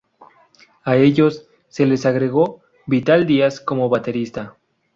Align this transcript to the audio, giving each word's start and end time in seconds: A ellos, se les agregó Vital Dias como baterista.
A 0.83 0.95
ellos, 0.97 1.47
se 1.67 1.85
les 1.85 2.07
agregó 2.07 2.61
Vital 2.87 3.27
Dias 3.27 3.59
como 3.61 3.87
baterista. 3.87 4.57